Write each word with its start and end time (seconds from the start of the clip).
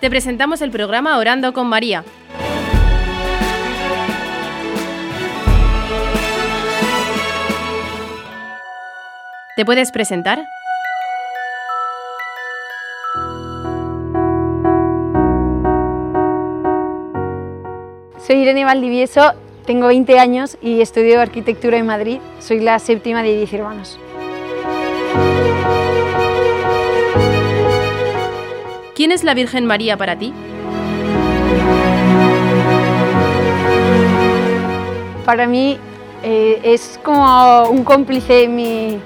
Te 0.00 0.08
presentamos 0.08 0.62
el 0.62 0.70
programa 0.70 1.18
Orando 1.18 1.52
con 1.52 1.66
María. 1.66 2.04
¿Te 9.56 9.64
puedes 9.66 9.92
presentar? 9.92 10.42
Soy 18.26 18.36
Irene 18.36 18.64
Valdivieso, 18.64 19.34
tengo 19.66 19.88
20 19.88 20.18
años 20.18 20.56
y 20.62 20.80
estudio 20.80 21.20
arquitectura 21.20 21.76
en 21.76 21.84
Madrid. 21.84 22.20
Soy 22.38 22.60
la 22.60 22.78
séptima 22.78 23.22
de 23.22 23.36
10 23.36 23.52
hermanos. 23.52 24.00
¿Quién 29.00 29.12
es 29.12 29.24
la 29.24 29.32
Virgen 29.32 29.64
María 29.64 29.96
para 29.96 30.14
ti? 30.16 30.30
Para 35.24 35.46
mí 35.46 35.78
eh, 36.22 36.60
es 36.62 37.00
como 37.02 37.70
un 37.70 37.82
cómplice 37.82 38.42
en 38.42 38.56
mi 38.56 38.98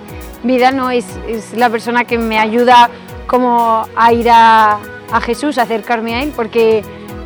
vida, 0.42 0.72
¿no? 0.72 0.90
Es, 0.90 1.06
es, 1.28 1.56
la 1.56 1.70
persona 1.70 2.06
que 2.06 2.18
me 2.18 2.40
ayuda 2.40 2.90
como 3.28 3.86
a 3.94 4.12
ir 4.12 4.30
a, 4.30 4.80
a 5.12 5.20
Jesús, 5.20 5.58
a 5.58 5.62
acercarme 5.62 6.16
a 6.16 6.22
Él, 6.24 6.32
porque 6.34 6.82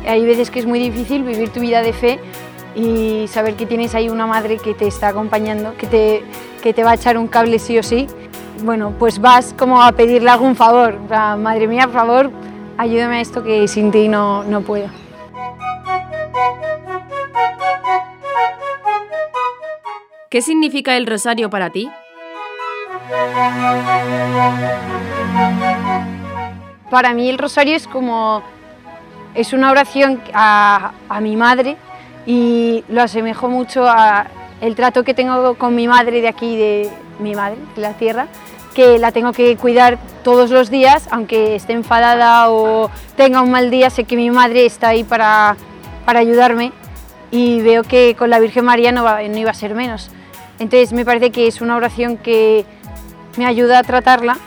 hay 0.07 0.23
veces 0.23 0.51
que 0.51 0.59
es 0.59 0.67
muy 0.67 0.77
difícil 0.77 1.23
vivir 1.23 1.49
tu 1.49 1.61
vida 1.61 1.81
de 1.81 1.91
fe 1.91 2.19
y 2.75 3.25
saber 3.29 3.55
que 3.55 3.65
tienes 3.65 3.95
ahí 3.95 4.09
una 4.09 4.27
madre 4.27 4.57
que 4.57 4.75
te 4.75 4.85
está 4.85 5.07
acompañando, 5.07 5.75
que 5.75 5.87
te, 5.87 6.23
que 6.61 6.75
te 6.75 6.83
va 6.83 6.91
a 6.91 6.93
echar 6.93 7.17
un 7.17 7.27
cable 7.27 7.57
sí 7.57 7.79
o 7.79 7.81
sí. 7.81 8.05
Bueno, 8.61 8.93
pues 8.99 9.17
vas 9.17 9.55
como 9.57 9.81
a 9.81 9.91
pedirle 9.91 10.29
algún 10.29 10.55
favor. 10.55 10.99
Madre 11.09 11.67
mía, 11.67 11.85
por 11.85 11.93
favor, 11.93 12.31
ayúdame 12.79 13.17
a 13.17 13.19
esto 13.21 13.43
que 13.43 13.67
sin 13.67 13.91
ti 13.91 14.07
no, 14.07 14.43
no 14.45 14.61
puedo. 14.61 14.87
¿Qué 20.29 20.41
significa 20.41 20.95
el 20.95 21.05
rosario 21.05 21.49
para 21.49 21.71
ti? 21.71 21.89
Para 26.89 27.13
mí 27.13 27.29
el 27.29 27.37
rosario 27.37 27.75
es 27.75 27.85
como 27.85 28.41
es 29.35 29.51
una 29.51 29.71
oración 29.71 30.21
a, 30.33 30.93
a, 31.09 31.19
mi 31.19 31.35
madre 31.35 31.75
y 32.25 32.85
lo 32.87 33.01
asemejo 33.01 33.49
mucho 33.49 33.87
a 33.87 34.27
el 34.61 34.75
trato 34.75 35.03
que 35.03 35.13
tengo 35.13 35.55
con 35.55 35.75
mi 35.75 35.87
madre 35.87 36.21
de 36.21 36.27
aquí, 36.29 36.55
de 36.55 36.89
mi 37.19 37.35
madre, 37.35 37.57
de 37.75 37.81
la 37.81 37.93
tierra, 37.93 38.27
que 38.73 38.99
la 38.99 39.11
tengo 39.11 39.33
que 39.33 39.55
cuidar 39.57 39.97
todos 40.23 40.49
los 40.49 40.69
días, 40.69 41.07
aunque 41.11 41.55
esté 41.55 41.73
enfadada 41.73 42.49
o 42.51 42.89
tenga 43.15 43.41
un 43.41 43.51
mal 43.51 43.69
día, 43.69 43.89
sé 43.89 44.03
que 44.03 44.15
mi 44.15 44.29
madre 44.29 44.65
está 44.65 44.89
ahí 44.89 45.03
para, 45.03 45.57
para 46.05 46.19
ayudarme 46.19 46.71
y 47.31 47.61
veo 47.61 47.83
que 47.83 48.15
con 48.15 48.29
la 48.29 48.39
Virgen 48.39 48.65
María 48.65 48.91
no, 48.91 49.03
va, 49.03 49.21
no 49.21 49.37
iba 49.37 49.51
a 49.51 49.53
ser 49.53 49.75
menos. 49.75 50.09
Entonces 50.59 50.93
me 50.93 51.05
parece 51.05 51.31
que 51.31 51.47
es 51.47 51.61
una 51.61 51.75
oración 51.75 52.17
que 52.17 52.65
me 53.37 53.45
ayuda 53.45 53.79
a 53.79 53.83
tratarla, 53.83 54.37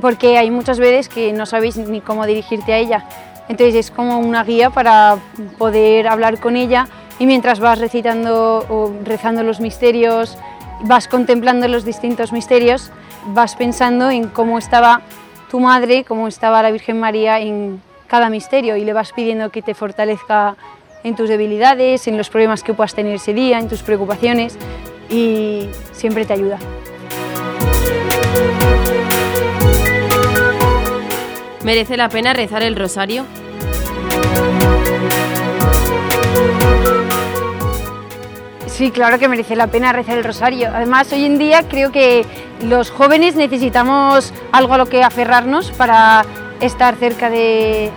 porque 0.00 0.38
hay 0.38 0.50
muchas 0.50 0.78
veces 0.78 1.08
que 1.08 1.32
no 1.32 1.46
sabéis 1.46 1.76
ni 1.76 2.00
cómo 2.00 2.26
dirigirte 2.26 2.72
a 2.72 2.78
ella. 2.78 3.04
Entonces 3.48 3.74
es 3.74 3.90
como 3.90 4.18
una 4.18 4.42
guía 4.42 4.70
para 4.70 5.18
poder 5.58 6.08
hablar 6.08 6.40
con 6.40 6.56
ella 6.56 6.88
y 7.18 7.26
mientras 7.26 7.60
vas 7.60 7.78
recitando 7.78 8.66
o 8.68 8.92
rezando 9.04 9.42
los 9.42 9.60
misterios, 9.60 10.36
vas 10.82 11.08
contemplando 11.08 11.68
los 11.68 11.84
distintos 11.84 12.32
misterios, 12.32 12.90
vas 13.28 13.56
pensando 13.56 14.10
en 14.10 14.28
cómo 14.28 14.58
estaba 14.58 15.02
tu 15.50 15.60
madre, 15.60 16.04
cómo 16.04 16.28
estaba 16.28 16.62
la 16.62 16.70
Virgen 16.70 17.00
María 17.00 17.40
en 17.40 17.80
cada 18.06 18.30
misterio 18.30 18.76
y 18.76 18.84
le 18.84 18.92
vas 18.92 19.12
pidiendo 19.12 19.50
que 19.50 19.62
te 19.62 19.74
fortalezca 19.74 20.56
en 21.04 21.14
tus 21.14 21.28
debilidades, 21.28 22.06
en 22.08 22.16
los 22.16 22.30
problemas 22.30 22.62
que 22.62 22.74
puedas 22.74 22.94
tener 22.94 23.14
ese 23.14 23.32
día, 23.32 23.58
en 23.58 23.68
tus 23.68 23.82
preocupaciones 23.82 24.56
y 25.08 25.68
siempre 25.92 26.24
te 26.24 26.32
ayuda. 26.32 26.58
¿Merece 31.62 31.96
la 31.96 32.08
pena 32.08 32.32
rezar 32.32 32.62
el 32.62 32.76
rosario? 32.76 33.24
Sí, 38.66 38.90
claro 38.90 39.18
que 39.18 39.26
merece 39.26 39.56
la 39.56 39.68
pena 39.68 39.92
rezar 39.92 40.18
el 40.18 40.24
rosario. 40.24 40.68
Además, 40.72 41.10
hoy 41.10 41.24
en 41.24 41.38
día 41.38 41.62
creo 41.68 41.90
que 41.90 42.26
los 42.62 42.90
jóvenes 42.90 43.36
necesitamos 43.36 44.32
algo 44.52 44.74
a 44.74 44.78
lo 44.78 44.86
que 44.86 45.02
aferrarnos 45.02 45.70
para 45.72 46.24
estar 46.60 46.96
cerca 46.96 47.30
de, 47.30 47.90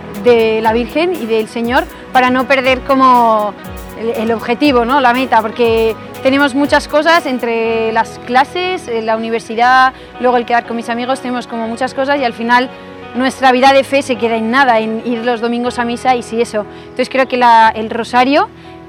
la 0.62 0.72
Virgen 0.72 1.14
y 1.14 1.26
del 1.26 1.48
Señor, 1.48 1.84
para 2.12 2.30
no 2.30 2.46
perder 2.46 2.80
como 2.80 3.54
el, 3.98 4.30
objetivo, 4.32 4.84
¿no? 4.84 5.00
la 5.00 5.12
meta, 5.12 5.40
porque 5.40 5.96
tenemos 6.22 6.54
muchas 6.54 6.88
cosas 6.88 7.24
entre 7.26 7.92
las 7.92 8.18
clases, 8.26 8.88
la 9.02 9.16
universidad, 9.16 9.94
luego 10.20 10.36
el 10.36 10.44
quedar 10.44 10.66
con 10.66 10.76
mis 10.76 10.90
amigos, 10.90 11.20
tenemos 11.20 11.46
como 11.46 11.66
muchas 11.68 11.94
cosas 11.94 12.20
y 12.20 12.24
al 12.24 12.34
final 12.34 12.68
nuestra 13.14 13.50
vida 13.52 13.72
de 13.72 13.82
fe 13.82 14.02
se 14.02 14.16
queda 14.16 14.36
en 14.36 14.50
nada, 14.50 14.78
en 14.78 15.02
ir 15.06 15.24
los 15.24 15.40
domingos 15.40 15.78
a 15.78 15.84
misa 15.84 16.14
y 16.16 16.22
sí 16.22 16.40
eso. 16.40 16.66
Entonces 16.82 17.08
creo 17.08 17.26
que 17.26 17.40
el 17.74 17.90
rosario, 17.90 18.48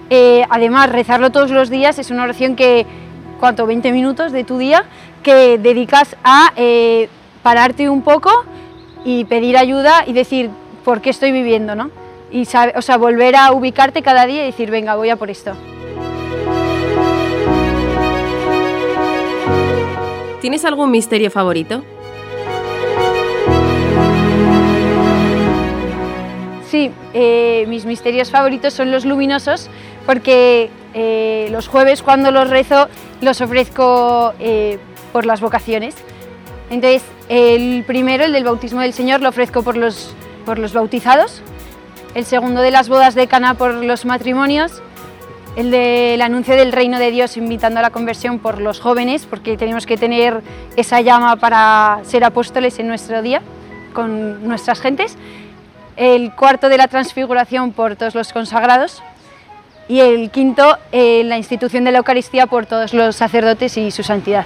eh, 0.10 0.44
además 0.50 0.92
rezarlo 0.92 1.32
todos 1.32 1.52
los 1.52 1.70
días, 1.70 1.98
es 1.98 2.12
una 2.12 2.24
oración 2.24 2.56
que, 2.56 2.86
¿cuánto? 3.42 3.66
20 3.66 3.92
minutos 3.92 4.32
de 4.32 4.44
tu 4.44 4.60
día 4.60 4.86
que 5.24 5.58
dedicas 5.58 6.16
a 6.24 6.54
eh, 6.56 7.10
pararte 7.42 7.90
un 7.90 8.04
poco 8.04 8.30
y 9.04 9.26
pedir 9.26 9.58
ayuda 9.58 10.04
y 10.06 10.14
decir, 10.14 10.52
¿por 10.86 11.02
qué 11.02 11.10
estoy 11.10 11.32
viviendo? 11.32 11.76
¿no? 11.76 11.90
Y 12.32 12.46
sabe, 12.46 12.74
o 12.78 12.84
sea, 12.84 12.98
volver 12.98 13.36
a 13.36 13.52
ubicarte 13.52 14.04
cada 14.04 14.28
día 14.28 14.44
y 14.44 14.46
decir, 14.46 14.70
venga, 14.70 14.96
voy 14.96 15.10
a 15.10 15.16
por 15.16 15.32
esto. 15.32 15.54
¿Tienes 20.40 20.64
algún 20.64 20.92
misterio 20.92 21.32
favorito? 21.32 21.84
Sí, 26.70 26.92
eh, 27.14 27.66
mis 27.68 27.86
misterios 27.86 28.30
favoritos 28.30 28.74
son 28.74 28.92
los 28.92 29.04
luminosos 29.04 29.68
porque 30.06 30.70
eh, 30.94 31.48
los 31.52 31.68
jueves 31.68 32.04
cuando 32.04 32.32
los 32.32 32.50
rezo 32.50 32.88
los 33.22 33.42
ofrezco 33.42 34.34
eh, 34.40 34.78
por 35.14 35.26
las 35.26 35.42
vocaciones. 35.42 35.96
Entonces, 36.70 37.04
el 37.30 37.84
primero, 37.86 38.26
el 38.26 38.34
del 38.34 38.44
bautismo 38.44 38.82
del 38.82 38.94
Señor, 38.94 39.22
lo 39.22 39.30
ofrezco 39.30 39.64
por 39.64 39.78
los, 39.78 40.14
por 40.46 40.60
los 40.60 40.74
bautizados. 40.74 41.42
El 42.16 42.26
segundo 42.26 42.62
de 42.62 42.72
las 42.72 42.90
bodas 42.90 43.16
de 43.16 43.28
Cana 43.28 43.54
por 43.54 43.74
los 43.74 44.06
matrimonios. 44.06 44.82
El 45.56 45.70
del 45.70 46.22
anuncio 46.22 46.56
del 46.56 46.72
reino 46.72 46.98
de 46.98 47.12
Dios 47.12 47.36
invitando 47.36 47.80
a 47.80 47.84
la 47.84 47.90
conversión 47.90 48.40
por 48.40 48.62
los 48.62 48.80
jóvenes, 48.80 49.26
porque 49.26 49.58
tenemos 49.58 49.86
que 49.86 49.98
tener 49.98 50.42
esa 50.78 51.02
llama 51.02 51.36
para 51.36 52.00
ser 52.04 52.24
apóstoles 52.24 52.80
en 52.80 52.88
nuestro 52.88 53.22
día 53.22 53.42
con 53.94 54.48
nuestras 54.48 54.80
gentes 54.80 55.18
el 55.98 56.34
cuarto 56.34 56.70
de 56.70 56.78
la 56.78 56.88
transfiguración 56.88 57.74
por 57.74 57.96
todos 57.96 58.16
los 58.16 58.34
consagrados 58.34 59.04
y 59.88 60.00
el 60.00 60.30
quinto 60.30 60.78
eh, 60.92 61.24
la 61.26 61.38
institución 61.38 61.84
de 61.84 61.92
la 61.92 62.00
Eucaristía 62.00 62.48
por 62.48 62.66
todos 62.66 62.94
los 62.94 63.16
sacerdotes 63.16 63.78
y 63.78 63.92
su 63.92 64.04
santidad. 64.04 64.46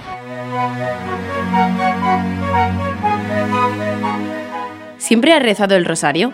¿Siempre 4.98 5.32
has 5.32 5.42
rezado 5.42 5.76
el 5.76 5.84
rosario? 5.84 6.32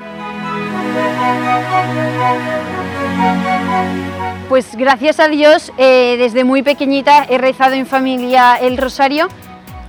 Pues 4.48 4.76
gracias 4.76 5.18
a 5.18 5.28
Dios, 5.28 5.72
eh, 5.78 6.16
desde 6.18 6.44
muy 6.44 6.62
pequeñita 6.62 7.24
he 7.28 7.38
rezado 7.38 7.74
en 7.74 7.86
familia 7.86 8.56
el 8.56 8.76
rosario 8.76 9.28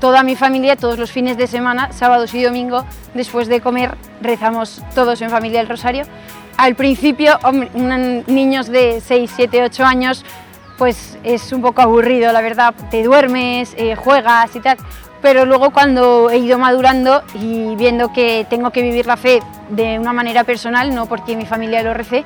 toda 0.04 0.22
mi 0.22 0.36
familia, 0.36 0.76
todos 0.76 1.00
los 1.00 1.14
fines 1.14 1.38
de 1.38 1.48
semana, 1.48 1.94
sábados 1.94 2.34
y 2.34 2.44
domingo, 2.44 2.84
después 3.14 3.48
de 3.48 3.62
comer, 3.62 3.96
rezamos 4.20 4.82
todos 4.94 5.22
en 5.22 5.30
familia 5.30 5.62
el 5.62 5.70
rosario. 5.70 6.04
Al 6.58 6.76
principio, 6.76 7.40
hombre, 7.42 7.70
niños 8.28 8.68
de 8.68 9.00
6, 9.00 9.32
7, 9.34 9.64
8 9.64 9.86
años, 9.86 10.26
pues 10.78 11.18
es 11.24 11.54
un 11.54 11.62
poco 11.62 11.82
aburrido, 11.82 12.34
la 12.34 12.42
verdad, 12.42 12.74
te 12.92 13.02
duermes, 13.02 13.76
eh, 13.78 13.96
juegas 13.96 14.54
y 14.58 14.60
tal, 14.60 14.76
pero 15.22 15.46
luego 15.46 15.72
cuando 15.72 16.30
he 16.30 16.40
ido 16.40 16.60
madurando 16.60 17.24
y 17.36 17.74
viendo 17.78 18.12
que 18.12 18.46
tengo 18.50 18.72
que 18.72 18.82
vivir 18.82 19.06
la 19.06 19.16
fe 19.16 19.40
de 19.70 20.00
una 20.00 20.12
manera 20.12 20.44
personal, 20.44 20.94
no 20.94 21.06
porque 21.06 21.38
mi 21.38 21.46
familia 21.46 21.82
lo 21.82 21.94
rece, 21.94 22.26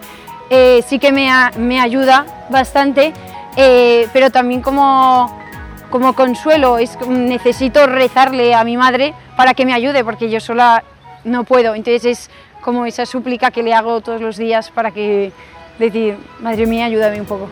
eh, 0.49 0.83
sí 0.87 0.97
que 0.97 1.11
me, 1.11 1.29
me, 1.59 1.79
ayuda 1.79 2.25
bastante, 2.49 3.13
eh, 3.55 4.07
pero 4.13 4.31
también 4.31 4.63
como 4.63 5.45
como 5.89 6.13
consuelo 6.13 6.77
es 6.77 6.97
necesito 7.07 7.85
rezarle 7.87 8.53
a 8.53 8.63
mi 8.63 8.77
madre 8.77 9.13
para 9.35 9.53
que 9.53 9.65
me 9.65 9.73
ayude 9.73 10.03
porque 10.03 10.29
yo 10.29 10.39
sola 10.39 10.83
no 11.23 11.43
puedo. 11.43 11.75
Entonces 11.75 12.05
es 12.05 12.29
como 12.61 12.85
esa 12.85 13.05
súplica 13.05 13.51
que 13.51 13.63
le 13.63 13.73
hago 13.73 14.01
todos 14.01 14.21
los 14.21 14.37
días 14.37 14.71
para 14.71 14.91
que 14.91 15.31
decir, 15.79 16.17
madre 16.41 16.65
mía, 16.65 16.85
ayúdame 16.85 17.21
un 17.21 17.27
poco. 17.27 17.49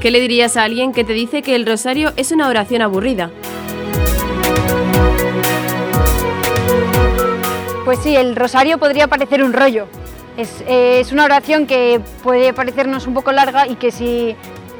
¿Qué 0.00 0.12
le 0.12 0.20
dirías 0.20 0.56
a 0.56 0.62
alguien 0.62 0.92
que 0.92 1.02
te 1.02 1.12
dice 1.12 1.42
que 1.42 1.56
el 1.56 1.66
rosario 1.66 2.12
es 2.16 2.30
una 2.30 2.48
oración 2.48 2.82
aburrida? 2.82 3.30
Pues 7.84 7.98
sí, 8.00 8.14
el 8.14 8.36
rosario 8.36 8.78
podría 8.78 9.08
parecer 9.08 9.42
un 9.42 9.52
rollo. 9.52 9.88
Es, 10.38 11.10
una 11.10 11.24
oración 11.24 11.66
que 11.66 12.00
puede 12.22 12.52
parecernos 12.52 13.08
un 13.08 13.14
poco 13.14 13.32
larga 13.32 13.66
y 13.66 13.74
que 13.74 13.90
si 13.90 14.36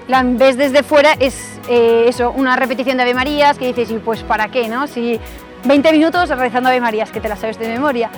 la 0.06 0.22
ves 0.22 0.56
desde 0.56 0.84
fuera 0.84 1.14
es 1.19 1.58
eh, 1.69 2.05
eso, 2.06 2.31
una 2.31 2.55
repetición 2.55 2.96
de 2.96 3.02
Ave 3.02 3.12
Marías 3.14 3.58
que 3.58 3.66
dices, 3.66 3.90
y 3.90 3.99
pues 3.99 4.22
para 4.22 4.52
qué, 4.52 4.69
¿no? 4.69 4.87
Si 4.87 5.19
20 5.64 5.90
minutos 5.90 6.28
rezando 6.28 6.69
Ave 6.69 6.81
Marías, 6.81 7.10
que 7.10 7.20
te 7.20 7.28
la 7.28 7.34
sabes 7.34 7.58
de 7.58 7.66
memoria. 7.66 8.08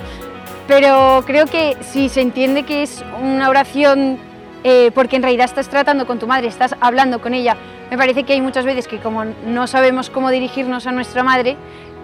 Pero 0.67 1.23
creo 1.25 1.47
que 1.47 1.75
si 1.81 2.09
se 2.09 2.21
entiende 2.21 2.61
que 2.61 2.83
es 2.83 3.03
una 3.19 3.49
oración 3.49 4.19
eh, 4.63 4.91
porque 4.93 5.15
en 5.15 5.23
realidad 5.23 5.45
estás 5.45 5.67
tratando 5.67 6.05
con 6.05 6.19
tu 6.19 6.27
madre, 6.27 6.47
estás 6.47 6.75
hablando 6.79 7.21
con 7.21 7.33
ella, 7.33 7.57
me 7.89 7.97
parece 7.97 8.23
que 8.23 8.33
hay 8.33 8.41
muchas 8.41 8.65
veces 8.65 8.87
que 8.87 8.99
como 8.99 9.25
no 9.25 9.65
sabemos 9.65 10.11
cómo 10.11 10.29
dirigirnos 10.29 10.85
a 10.85 10.91
nuestra 10.91 11.23
madre, 11.23 11.57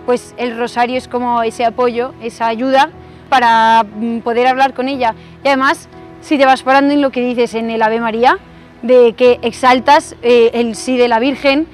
pues 0.08 0.34
el 0.38 0.58
rosario 0.58 0.98
es 0.98 1.08
como 1.08 1.44
ese 1.44 1.64
apoyo, 1.64 2.16
esa 2.24 2.48
ayuda 2.48 2.90
para 3.28 3.84
mm, 3.84 4.20
poder 4.20 4.48
hablar 4.48 4.74
con 4.74 4.90
ella. 4.90 5.16
Y 5.44 5.48
además, 5.48 5.88
si 6.22 6.38
te 6.38 6.46
vas 6.46 6.64
parando 6.64 6.94
en 6.94 7.02
lo 7.02 7.12
que 7.12 7.22
dices 7.22 7.54
en 7.54 7.70
el 7.70 7.82
Ave 7.82 8.00
María, 8.00 8.40
de 8.82 9.14
que 9.14 9.40
exaltas 9.42 10.16
eh, 10.22 10.52
el 10.54 10.76
sí 10.76 10.98
de 10.98 11.08
la 11.08 11.20
Virgen, 11.20 11.68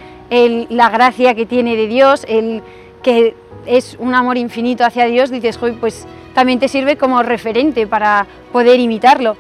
la 0.70 0.90
gracia 0.90 1.36
que 1.36 1.46
tiene 1.46 1.76
de 1.76 1.88
Dios, 1.88 2.26
el 2.28 2.64
que 3.04 3.36
es 3.66 3.96
un 4.00 4.16
amor 4.16 4.38
infinito 4.38 4.84
hacia 4.84 5.06
Dios, 5.06 5.30
dices, 5.30 5.60
pues 5.80 6.08
también 6.34 6.60
te 6.60 6.68
sirve 6.68 6.98
como 6.98 7.22
referente 7.22 7.86
para 7.86 8.26
poder 8.52 8.80
imitarlo. 8.80 9.38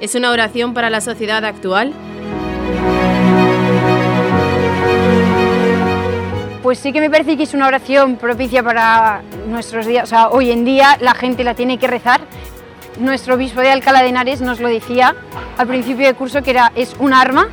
¿Es 0.00 0.14
una 0.14 0.30
oración 0.30 0.74
para 0.74 0.90
la 0.90 1.00
sociedad 1.00 1.44
actual? 1.44 1.92
Pues 6.74 6.82
sí 6.82 6.92
que 6.92 7.00
me 7.00 7.08
parece 7.08 7.36
que 7.36 7.44
es 7.44 7.54
una 7.54 7.68
oración 7.68 8.16
propicia 8.16 8.60
para 8.60 9.22
nuestros 9.46 9.86
días. 9.86 10.02
O 10.02 10.06
sea, 10.08 10.30
hoy 10.30 10.50
en 10.50 10.64
día 10.64 10.98
la 11.00 11.14
gente 11.14 11.44
la 11.44 11.54
tiene 11.54 11.78
que 11.78 11.86
rezar. 11.86 12.22
Nuestro 12.98 13.36
obispo 13.36 13.60
de 13.60 13.70
Alcalá 13.70 14.02
de 14.02 14.08
Henares 14.08 14.40
nos 14.40 14.58
lo 14.58 14.66
decía 14.66 15.14
al 15.56 15.68
principio 15.68 16.04
del 16.04 16.16
curso 16.16 16.42
que 16.42 16.50
era, 16.50 16.72
es 16.74 16.96
un 16.98 17.14
arma 17.14 17.46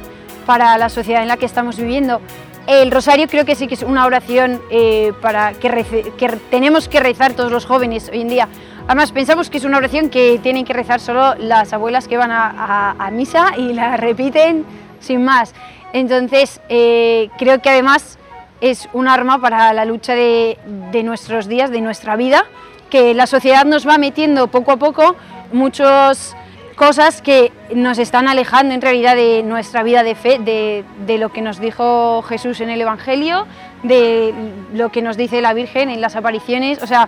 para 0.47 0.75
la 0.79 0.89
sociedad 0.89 1.21
en 1.21 1.27
la 1.27 1.37
que 1.37 1.45
estamos 1.45 1.77
viviendo. 1.77 2.19
El 2.65 2.89
rosario 2.89 3.27
creo 3.27 3.45
que 3.45 3.53
sí 3.53 3.67
que 3.67 3.75
es 3.75 3.83
una 3.83 4.07
oración 4.07 4.59
eh, 4.71 5.13
para 5.21 5.53
que, 5.53 6.11
que 6.17 6.27
tenemos 6.49 6.89
que 6.89 6.99
rezar 6.99 7.33
todos 7.33 7.51
los 7.51 7.67
jóvenes 7.67 8.09
hoy 8.11 8.21
en 8.21 8.27
día. 8.27 8.47
Además, 8.87 9.11
pensamos 9.11 9.51
que 9.51 9.59
es 9.59 9.65
una 9.65 9.77
oración 9.77 10.09
que 10.09 10.39
tienen 10.41 10.65
que 10.65 10.73
rezar 10.73 10.99
solo 10.99 11.35
las 11.35 11.73
abuelas 11.73 12.07
que 12.07 12.17
van 12.17 12.31
a, 12.31 13.07
misa 13.13 13.53
y 13.55 13.73
la 13.73 13.97
repiten 13.97 14.65
sin 14.99 15.23
más. 15.23 15.53
Entonces, 15.93 16.59
eh, 16.69 17.29
creo 17.37 17.61
que 17.61 17.69
además 17.69 18.17
es 18.61 18.87
un 18.93 19.07
arma 19.07 19.39
para 19.39 19.73
la 19.73 19.85
lucha 19.85 20.13
de, 20.15 20.57
de, 20.91 21.03
nuestros 21.03 21.47
días, 21.47 21.71
de 21.71 21.81
nuestra 21.81 22.15
vida, 22.15 22.45
que 22.89 23.13
la 23.13 23.27
sociedad 23.27 23.65
nos 23.65 23.87
va 23.87 23.97
metiendo 23.97 24.47
poco 24.47 24.71
a 24.71 24.77
poco 24.77 25.15
muchos 25.51 26.35
cosas 26.81 27.21
que 27.21 27.51
nos 27.75 27.99
están 27.99 28.27
alejando 28.27 28.73
en 28.73 28.81
realidad 28.81 29.15
de 29.15 29.43
nuestra 29.43 29.83
vida 29.83 30.01
de 30.01 30.15
fe, 30.15 30.39
de, 30.39 31.17
lo 31.19 31.31
que 31.31 31.41
nos 31.41 31.59
dijo 31.59 32.23
Jesús 32.23 32.59
en 32.59 32.71
el 32.71 32.81
Evangelio, 32.81 33.45
de 33.83 34.33
lo 34.73 34.91
que 34.91 35.03
nos 35.03 35.15
dice 35.15 35.41
la 35.41 35.53
Virgen 35.53 35.91
en 35.91 36.01
las 36.01 36.15
apariciones. 36.15 36.81
O 36.81 36.87
sea, 36.87 37.07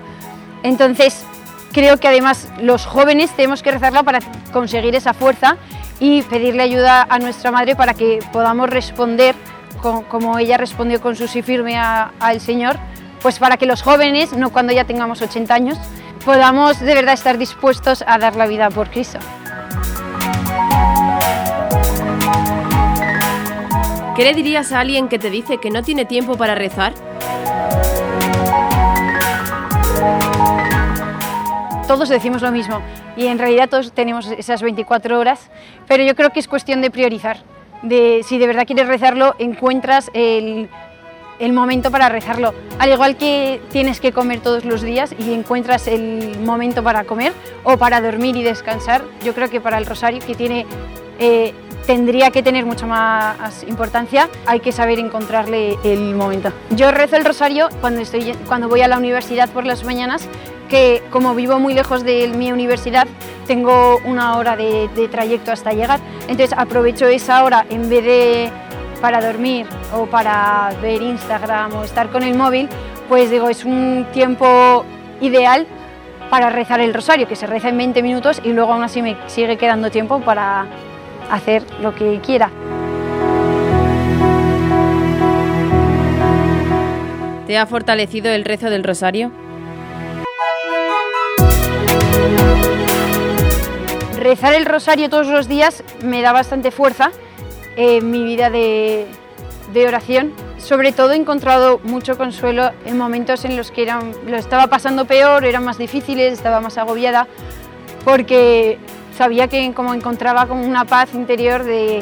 entonces 0.61 1.25
creo 1.71 1.97
que 1.97 2.07
además 2.07 2.49
los 2.61 2.85
jóvenes 2.85 3.31
tenemos 3.31 3.63
que 3.63 3.71
rezarla 3.71 4.03
para 4.03 4.19
conseguir 4.51 4.93
esa 4.95 5.15
fuerza 5.15 5.57
y 5.99 6.21
pedirle 6.21 6.61
ayuda 6.61 7.07
a 7.09 7.17
nuestra 7.17 7.51
madre 7.51 7.75
para 7.75 7.95
que 7.95 8.19
podamos 8.31 8.69
responder 8.69 9.33
como 9.83 10.39
ella 10.39 10.57
respondió 10.57 11.01
con 11.01 11.15
su 11.15 11.27
sí 11.27 11.41
firme 11.41 11.77
al 11.77 12.39
Señor, 12.39 12.77
pues 13.21 13.39
para 13.39 13.57
que 13.57 13.65
los 13.65 13.81
jóvenes, 13.81 14.33
no 14.33 14.51
cuando 14.51 14.71
ya 14.71 14.85
tengamos 14.85 15.21
80 15.21 15.53
años, 15.53 15.77
podamos 16.23 16.79
de 16.79 16.95
verdad 16.95 17.13
estar 17.13 17.37
dispuestos 17.37 18.03
a 18.07 18.17
dar 18.17 18.35
la 18.35 18.47
vida 18.47 18.69
por 18.69 18.89
Cristo. 18.89 19.19
¿Qué 24.15 24.23
le 24.23 24.33
dirías 24.33 24.71
a 24.71 24.79
alguien 24.79 25.09
que 25.09 25.19
te 25.19 25.29
dice 25.29 25.57
que 25.57 25.69
no 25.69 25.83
tiene 25.83 26.05
tiempo 26.05 26.37
para 26.37 26.55
rezar? 26.55 26.93
Todos 31.87 32.09
decimos 32.09 32.41
lo 32.41 32.51
mismo 32.51 32.79
y 33.17 33.27
en 33.27 33.37
realidad 33.37 33.69
todos 33.69 33.91
tenemos 33.91 34.27
esas 34.27 34.61
24 34.61 35.19
horas, 35.19 35.49
pero 35.87 36.03
yo 36.03 36.15
creo 36.15 36.29
que 36.29 36.39
es 36.39 36.47
cuestión 36.47 36.81
de 36.81 36.89
priorizar. 36.89 37.52
De, 37.83 38.21
si 38.25 38.37
de 38.37 38.47
verdad 38.47 38.65
quieres 38.65 38.87
rezarlo, 38.87 39.35
encuentras 39.37 40.09
el, 40.13 40.69
el 41.39 41.53
momento 41.53 41.91
para 41.91 42.09
rezarlo. 42.09 42.53
Al 42.79 42.91
igual 42.91 43.17
que 43.17 43.61
tienes 43.71 43.99
que 43.99 44.11
comer 44.11 44.39
todos 44.39 44.65
los 44.65 44.81
días 44.81 45.13
y 45.17 45.33
encuentras 45.33 45.87
el 45.87 46.39
momento 46.39 46.83
para 46.83 47.03
comer 47.03 47.33
o 47.63 47.77
para 47.77 48.01
dormir 48.01 48.35
y 48.35 48.43
descansar, 48.43 49.03
yo 49.23 49.33
creo 49.33 49.49
que 49.49 49.61
para 49.61 49.77
el 49.77 49.85
rosario, 49.85 50.19
que 50.25 50.35
tiene 50.35 50.65
eh, 51.19 51.53
tendría 51.85 52.31
que 52.31 52.41
tener 52.41 52.65
mucha 52.65 52.85
más 52.85 53.63
importancia, 53.67 54.29
hay 54.45 54.59
que 54.61 54.71
saber 54.71 54.99
encontrarle 54.99 55.77
el 55.83 56.15
momento. 56.15 56.51
Yo 56.71 56.91
rezo 56.91 57.17
el 57.17 57.25
rosario 57.25 57.67
cuando, 57.81 58.01
estoy, 58.01 58.33
cuando 58.47 58.69
voy 58.69 58.81
a 58.81 58.87
la 58.87 58.97
universidad 58.97 59.49
por 59.49 59.65
las 59.65 59.83
mañanas, 59.83 60.27
que 60.73 61.03
como 61.11 61.35
vivo 61.35 61.59
muy 61.59 61.75
lejos 61.75 62.03
de 62.03 62.29
mi 62.29 62.51
universidad, 62.51 63.05
tengo 63.45 63.99
una 64.05 64.37
hora 64.37 64.55
de, 64.55 64.89
trayecto 65.11 65.51
hasta 65.51 65.71
llegar, 65.71 65.99
entonces 66.21 66.51
aprovecho 66.57 67.05
esa 67.05 67.43
hora 67.43 67.63
en 67.69 67.91
vez 67.91 68.03
de 68.03 68.49
para 68.99 69.21
dormir 69.23 69.67
o 69.95 70.07
para 70.07 70.71
ver 70.81 70.99
Instagram 71.03 71.75
o 71.75 71.83
estar 71.83 72.09
con 72.09 72.23
el 72.23 72.35
móvil, 72.35 72.69
pues 73.07 73.29
digo, 73.29 73.49
es 73.49 73.65
un 73.65 74.07
tiempo 74.13 74.83
ideal 75.21 75.67
para 76.31 76.49
rezar 76.49 76.79
el 76.79 76.91
rosario, 76.91 77.27
que 77.27 77.35
se 77.35 77.45
reza 77.45 77.69
en 77.69 77.77
20 77.77 78.01
minutos 78.01 78.41
y 78.43 78.51
luego 78.51 78.73
aún 78.73 78.81
así 78.81 79.03
me 79.03 79.15
sigue 79.27 79.57
quedando 79.57 79.91
tiempo 79.91 80.21
para 80.21 80.65
hacer 81.29 81.63
lo 81.83 81.93
que 81.93 82.19
quiera. 82.25 82.49
¿Te 87.45 87.59
ha 87.59 87.67
fortalecido 87.67 88.31
el 88.31 88.43
rezo 88.43 88.71
del 88.71 88.83
rosario? 88.83 89.42
Rezar 94.23 94.53
el 94.53 94.63
rosario 94.63 95.09
todos 95.09 95.27
los 95.27 95.49
días 95.49 95.83
me 96.01 96.21
da 96.21 96.31
bastante 96.31 96.71
fuerza 96.71 97.11
en 97.75 98.09
mi 98.09 98.23
vida 98.23 98.49
de, 98.49 99.05
oración. 99.85 100.31
Sobre 100.59 100.93
todo 100.93 101.11
he 101.11 101.17
encontrado 101.17 101.81
mucho 101.83 102.17
consuelo 102.17 102.71
en 102.85 102.97
momentos 102.97 103.43
en 103.43 103.57
los 103.57 103.69
que 103.69 103.85
lo 103.85 104.37
estaba 104.37 104.67
pasando 104.67 105.03
peor, 105.03 105.43
eran 105.43 105.65
más 105.65 105.77
difíciles, 105.77 106.31
estaba 106.31 106.61
más 106.61 106.77
agobiada, 106.77 107.27
porque 108.05 108.77
sabía 109.17 109.49
que 109.49 109.73
como 109.73 109.93
encontraba 109.93 110.47
como 110.47 110.65
una 110.65 110.85
paz 110.85 111.13
interior 111.13 111.65
de 111.65 112.01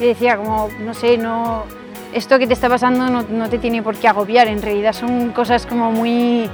que 0.00 0.06
decía 0.06 0.36
como 0.36 0.68
no 0.80 0.94
sé 0.94 1.16
no 1.16 1.64
esto 2.12 2.40
que 2.40 2.48
te 2.48 2.54
está 2.54 2.68
pasando 2.68 3.08
no, 3.08 3.48
te 3.48 3.58
tiene 3.58 3.84
por 3.84 3.94
qué 3.96 4.08
agobiar 4.08 4.48
en 4.48 4.60
realidad 4.60 4.94
son 4.94 5.30
cosas 5.30 5.64
como 5.64 5.92
muy 5.92 6.50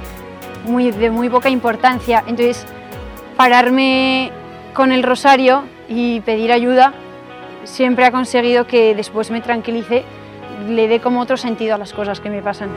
muy 0.65 0.91
de 0.91 1.09
muy 1.09 1.29
poca 1.29 1.49
importancia 1.49 2.23
entonces 2.27 2.65
pararme 3.35 4.31
con 4.77 4.91
el 4.91 5.01
rosario 5.01 5.63
y 5.89 6.21
pedir 6.21 6.51
ayuda 6.51 6.93
siempre 7.63 8.05
ha 8.05 8.11
conseguido 8.11 8.67
que 8.67 8.93
después 8.93 9.31
me 9.31 9.41
tranquilice 9.41 10.03
le 10.69 10.87
dé 10.87 10.99
como 10.99 11.19
otro 11.19 11.35
sentido 11.35 11.73
a 11.73 11.79
las 11.79 11.93
cosas 11.93 12.19
que 12.19 12.29
me 12.29 12.43
pasan. 12.43 12.69